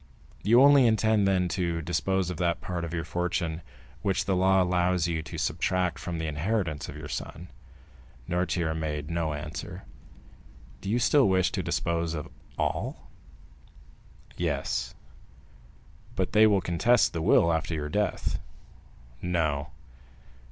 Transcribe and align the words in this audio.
"You 0.41 0.63
only 0.63 0.87
intend, 0.87 1.27
then, 1.27 1.47
to 1.49 1.79
dispose 1.83 2.31
of 2.31 2.37
that 2.37 2.59
part 2.59 2.83
of 2.83 2.91
your 2.91 3.03
fortune 3.03 3.61
which 4.01 4.25
the 4.25 4.35
law 4.35 4.59
allows 4.63 5.07
you 5.07 5.21
to 5.21 5.37
subtract 5.37 5.99
from 5.99 6.17
the 6.17 6.25
inheritance 6.25 6.89
of 6.89 6.97
your 6.97 7.07
son?" 7.07 7.49
Noirtier 8.27 8.73
made 8.73 9.11
no 9.11 9.33
answer. 9.35 9.83
"Do 10.81 10.89
you 10.89 10.97
still 10.97 11.29
wish 11.29 11.51
to 11.51 11.61
dispose 11.61 12.15
of 12.15 12.29
all?" 12.57 13.11
"Yes." 14.35 14.95
"But 16.15 16.33
they 16.33 16.47
will 16.47 16.61
contest 16.61 17.13
the 17.13 17.21
will 17.21 17.53
after 17.53 17.75
your 17.75 17.89
death?" 17.89 18.39
"No." 19.21 19.67